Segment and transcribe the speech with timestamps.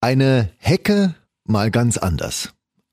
[0.00, 2.50] Eine Hecke mal ganz anders.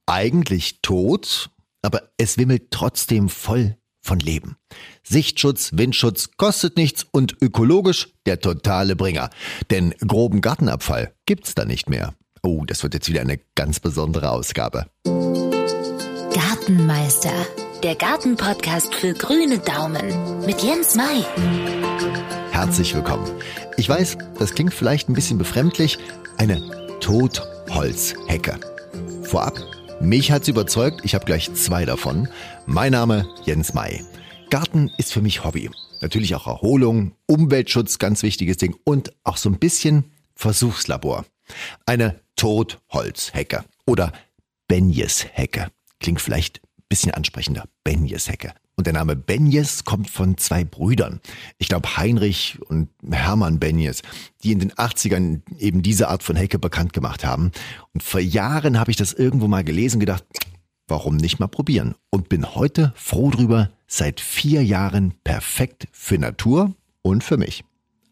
[0.08, 1.52] Eigentlich tot,
[1.84, 4.56] aber es wimmelt trotzdem voll von Leben.
[5.04, 9.30] Sichtschutz, Windschutz kostet nichts und ökologisch der totale Bringer.
[9.70, 12.16] Denn groben Gartenabfall gibt's da nicht mehr.
[12.42, 14.88] Oh, das wird jetzt wieder eine ganz besondere Ausgabe.
[16.34, 17.34] Gartenmeister,
[17.84, 21.24] der Gartenpodcast für grüne Daumen mit Jens Mai.
[22.50, 23.30] Herzlich willkommen.
[23.78, 26.00] Ich weiß, das klingt vielleicht ein bisschen befremdlich.
[26.38, 28.60] Eine Totholzhecke.
[29.22, 29.60] Vorab,
[30.02, 32.28] mich hat's überzeugt, ich habe gleich zwei davon.
[32.66, 34.04] Mein Name Jens May.
[34.50, 35.70] Garten ist für mich Hobby.
[36.02, 41.26] Natürlich auch Erholung, Umweltschutz, ganz wichtiges Ding und auch so ein bisschen Versuchslabor.
[41.86, 44.12] Eine Totholzhecke oder
[44.68, 45.68] Benjeshecke.
[46.00, 47.66] Klingt vielleicht ein bisschen ansprechender.
[47.84, 48.52] Benjeshecke.
[48.78, 51.22] Und der Name Benjes kommt von zwei Brüdern.
[51.58, 54.02] Ich glaube Heinrich und Hermann Benjes,
[54.44, 57.52] die in den 80ern eben diese Art von Hecke bekannt gemacht haben.
[57.94, 60.26] Und vor Jahren habe ich das irgendwo mal gelesen und gedacht,
[60.88, 61.96] warum nicht mal probieren?
[62.10, 67.64] Und bin heute froh drüber, seit vier Jahren perfekt für Natur und für mich.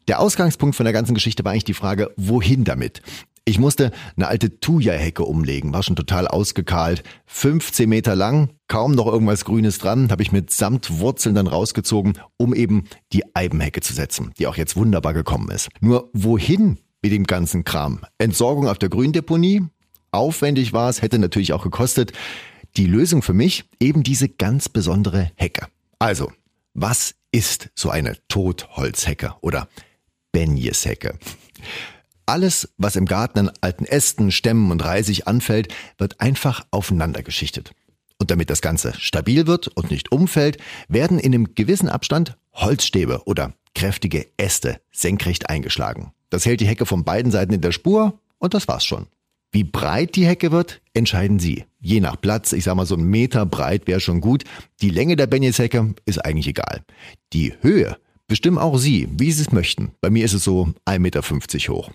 [0.08, 3.02] Der Ausgangspunkt von der ganzen Geschichte war eigentlich die Frage, wohin damit?
[3.46, 9.06] Ich musste eine alte Thuja-Hecke umlegen, war schon total ausgekahlt, 15 Meter lang, kaum noch
[9.06, 14.32] irgendwas Grünes dran, habe ich mit Samtwurzeln dann rausgezogen, um eben die Eibenhecke zu setzen,
[14.40, 15.68] die auch jetzt wunderbar gekommen ist.
[15.82, 18.06] Nur wohin mit dem ganzen Kram?
[18.18, 19.64] Entsorgung auf der Gründeponie?
[20.12, 22.14] Aufwendig war es, hätte natürlich auch gekostet.
[22.78, 25.68] Die Lösung für mich eben diese ganz besondere Hecke.
[26.00, 26.32] Also,
[26.74, 29.68] was ist so eine Totholzhecke oder
[30.32, 31.20] Benjeshecke?
[32.26, 37.72] Alles, was im Garten an alten Ästen, Stämmen und Reisig anfällt, wird einfach aufeinander geschichtet.
[38.20, 40.58] Und damit das Ganze stabil wird und nicht umfällt,
[40.88, 46.14] werden in einem gewissen Abstand Holzstäbe oder kräftige Äste senkrecht eingeschlagen.
[46.30, 49.08] Das hält die Hecke von beiden Seiten in der Spur und das war's schon.
[49.52, 51.66] Wie breit die Hecke wird, entscheiden Sie.
[51.80, 54.46] Je nach Platz, ich sag mal so ein Meter breit wäre schon gut.
[54.82, 56.84] Die Länge der Benjeshecke ist eigentlich egal.
[57.34, 59.92] Die Höhe bestimmen auch Sie, wie Sie es möchten.
[60.02, 61.22] Bei mir ist es so 1,50 Meter
[61.72, 61.92] hoch.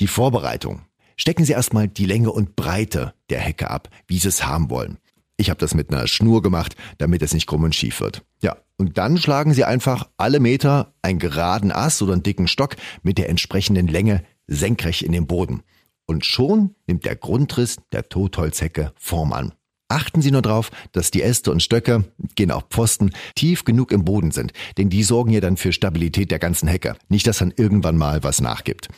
[0.00, 0.82] Die Vorbereitung.
[1.16, 4.98] Stecken Sie erstmal die Länge und Breite der Hecke ab, wie Sie es haben wollen.
[5.36, 8.22] Ich habe das mit einer Schnur gemacht, damit es nicht krumm und schief wird.
[8.42, 12.76] Ja, und dann schlagen Sie einfach alle Meter einen geraden Ast oder einen dicken Stock
[13.02, 15.62] mit der entsprechenden Länge senkrecht in den Boden.
[16.06, 19.54] Und schon nimmt der Grundriss der Totholzhecke Form an.
[19.94, 22.02] Achten Sie nur darauf, dass die Äste und Stöcke,
[22.34, 26.32] gehen auch Pfosten, tief genug im Boden sind, denn die sorgen ja dann für Stabilität
[26.32, 26.96] der ganzen Hecke.
[27.08, 28.88] Nicht, dass dann irgendwann mal was nachgibt.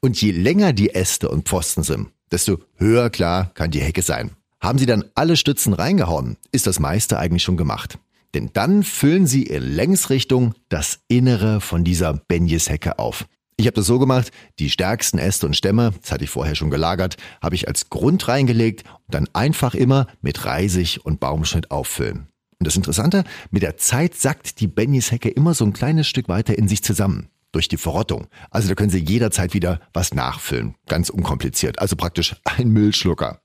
[0.00, 4.30] Und je länger die Äste und Pfosten sind, desto höher klar kann die Hecke sein.
[4.58, 7.98] Haben Sie dann alle Stützen reingehauen, ist das meiste eigentlich schon gemacht.
[8.32, 13.26] Denn dann füllen Sie in Längsrichtung das Innere von dieser Benjeshecke auf.
[13.58, 16.70] Ich habe das so gemacht, die stärksten Äste und Stämme, das hatte ich vorher schon
[16.70, 22.28] gelagert, habe ich als Grund reingelegt und dann einfach immer mit Reisig und Baumschnitt auffüllen.
[22.58, 26.58] Und das Interessante, mit der Zeit sackt die Benjeshecke immer so ein kleines Stück weiter
[26.58, 28.26] in sich zusammen durch die Verrottung.
[28.50, 30.74] Also da können Sie jederzeit wieder was nachfüllen.
[30.88, 31.78] Ganz unkompliziert.
[31.78, 33.40] Also praktisch ein Müllschlucker.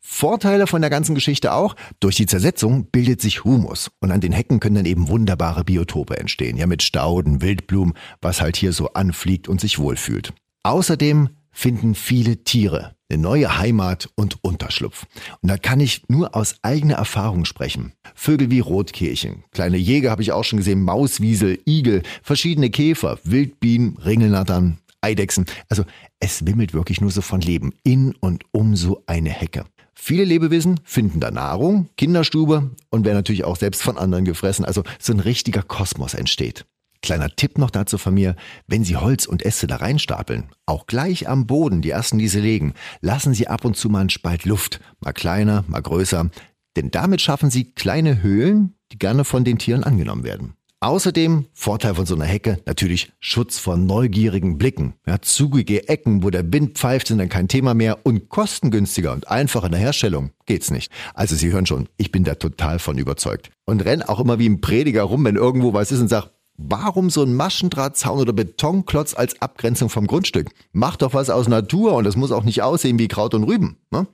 [0.00, 4.32] Vorteile von der ganzen Geschichte auch, durch die Zersetzung bildet sich Humus und an den
[4.32, 6.56] Hecken können dann eben wunderbare Biotope entstehen.
[6.56, 10.32] Ja, mit Stauden, Wildblumen, was halt hier so anfliegt und sich wohlfühlt.
[10.64, 15.06] Außerdem finden viele Tiere eine neue Heimat und Unterschlupf.
[15.42, 17.92] Und da kann ich nur aus eigener Erfahrung sprechen.
[18.14, 23.98] Vögel wie Rotkehlchen, kleine Jäger habe ich auch schon gesehen, Mauswiesel, Igel, verschiedene Käfer, Wildbienen,
[23.98, 25.44] Ringelnattern, Eidechsen.
[25.68, 25.84] Also
[26.20, 29.64] es wimmelt wirklich nur so von Leben in und um so eine Hecke.
[29.94, 34.64] Viele Lebewesen finden da Nahrung, Kinderstube und werden natürlich auch selbst von anderen gefressen.
[34.64, 36.64] Also so ein richtiger Kosmos entsteht.
[37.02, 38.36] Kleiner Tipp noch dazu von mir,
[38.68, 42.40] wenn Sie Holz und Äste da reinstapeln, auch gleich am Boden, die ersten, die Sie
[42.40, 46.30] legen, lassen Sie ab und zu mal einen Spalt Luft, mal kleiner, mal größer,
[46.76, 50.54] denn damit schaffen Sie kleine Höhlen, die gerne von den Tieren angenommen werden.
[50.82, 54.94] Außerdem, Vorteil von so einer Hecke, natürlich Schutz vor neugierigen Blicken.
[55.06, 59.28] Ja, zugige Ecken, wo der Wind pfeift, sind dann kein Thema mehr und kostengünstiger und
[59.28, 60.90] einfach in der Herstellung geht's nicht.
[61.14, 63.50] Also Sie hören schon, ich bin da total von überzeugt.
[63.64, 67.10] Und renn auch immer wie ein Prediger rum, wenn irgendwo was ist und sag, Warum
[67.10, 70.50] so ein Maschendrahtzaun oder Betonklotz als Abgrenzung vom Grundstück?
[70.72, 73.78] Mach doch was aus Natur und es muss auch nicht aussehen wie Kraut und Rüben.
[73.90, 74.06] Ne?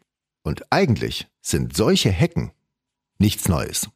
[0.42, 2.52] Und eigentlich sind solche Hecken
[3.18, 3.88] nichts Neues.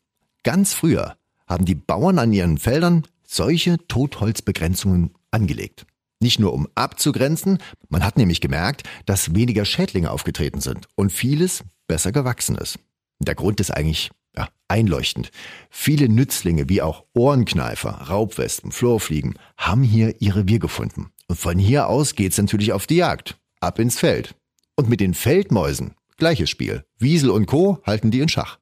[0.43, 1.17] Ganz früher
[1.47, 5.87] haben die Bauern an ihren Feldern solche Totholzbegrenzungen angelegt.
[6.21, 7.59] Nicht nur um abzugrenzen,
[7.89, 12.79] man hat nämlich gemerkt, dass weniger Schädlinge aufgetreten sind und vieles besser gewachsen ist.
[13.19, 15.31] Der Grund ist eigentlich ja, einleuchtend.
[15.71, 21.13] Viele Nützlinge wie auch Ohrenkneifer, Raubwespen, Florfliegen haben hier ihre Wir gefunden.
[21.29, 24.35] Und von hier aus geht's natürlich auf die Jagd, ab ins Feld.
[24.77, 26.85] Und mit den Feldmäusen, gleiches Spiel.
[26.99, 27.81] Wiesel und Co.
[27.85, 28.59] halten die in Schach.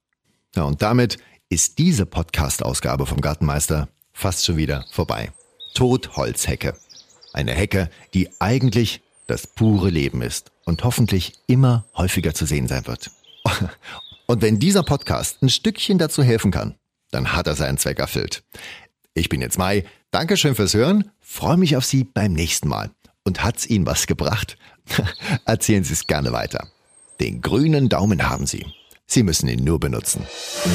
[0.56, 1.18] Ja, und damit
[1.48, 5.32] ist diese Podcast-Ausgabe vom Gartenmeister fast schon wieder vorbei.
[5.74, 6.76] Totholzhecke.
[7.32, 12.86] Eine Hecke, die eigentlich das pure Leben ist und hoffentlich immer häufiger zu sehen sein
[12.86, 13.10] wird.
[14.30, 16.76] Und wenn dieser Podcast ein Stückchen dazu helfen kann,
[17.10, 18.44] dann hat er seinen Zweck erfüllt.
[19.12, 19.82] Ich bin jetzt Mai.
[20.12, 21.10] Dankeschön fürs Hören.
[21.18, 22.92] Freue mich auf Sie beim nächsten Mal.
[23.24, 24.56] Und hat's Ihnen was gebracht?
[25.46, 26.68] Erzählen Sie es gerne weiter.
[27.18, 28.64] Den grünen Daumen haben Sie.
[29.04, 30.24] Sie müssen ihn nur benutzen.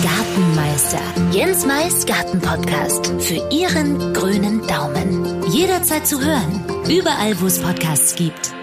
[0.03, 0.99] Gartenmeister.
[1.31, 3.07] Jens Mais Gartenpodcast.
[3.19, 5.49] Für Ihren grünen Daumen.
[5.49, 6.65] Jederzeit zu hören.
[6.89, 8.54] Überall, wo es Podcasts gibt.